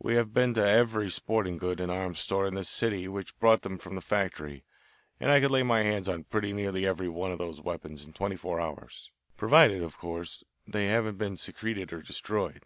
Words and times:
"We 0.00 0.14
have 0.16 0.34
been 0.34 0.54
to 0.54 0.66
every 0.68 1.08
sporting 1.08 1.56
goods 1.56 1.80
and 1.80 1.88
arms 1.88 2.18
store 2.18 2.48
in 2.48 2.56
the 2.56 2.64
city 2.64 3.06
which 3.06 3.38
bought 3.38 3.62
them 3.62 3.78
from 3.78 3.94
the 3.94 4.00
factory, 4.00 4.64
and 5.20 5.30
I 5.30 5.38
could 5.38 5.52
lay 5.52 5.62
my 5.62 5.84
hands 5.84 6.08
on 6.08 6.24
pretty 6.24 6.52
nearly 6.52 6.84
every 6.84 7.08
one 7.08 7.30
of 7.30 7.38
those 7.38 7.60
weapons 7.60 8.04
in 8.04 8.12
twenty 8.12 8.34
four 8.34 8.60
hours 8.60 9.12
provided, 9.36 9.80
of 9.80 9.96
course, 9.96 10.42
they 10.66 10.86
haven't 10.86 11.16
been 11.16 11.36
secreted 11.36 11.92
or 11.92 12.02
destroyed." 12.02 12.64